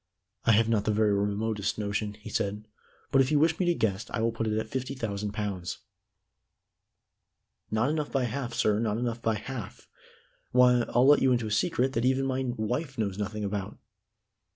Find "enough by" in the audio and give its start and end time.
7.91-8.23, 8.97-9.35